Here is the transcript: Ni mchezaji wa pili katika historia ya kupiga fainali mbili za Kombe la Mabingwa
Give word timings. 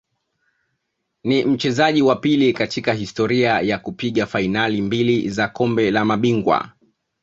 Ni 1.23 1.43
mchezaji 1.45 2.01
wa 2.01 2.15
pili 2.15 2.53
katika 2.53 2.93
historia 2.93 3.61
ya 3.61 3.79
kupiga 3.79 4.25
fainali 4.25 4.81
mbili 4.81 5.29
za 5.29 5.47
Kombe 5.47 5.91
la 5.91 6.05
Mabingwa 6.05 6.71